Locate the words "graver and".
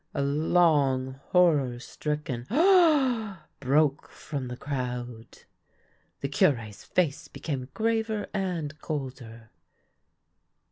7.75-8.79